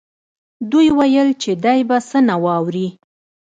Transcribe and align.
دوی 0.71 0.87
ویل 0.97 1.29
چې 1.41 1.51
دی 1.63 1.79
به 1.87 1.97
څه 2.09 2.17
نه 2.27 2.35
واوري 2.43 2.87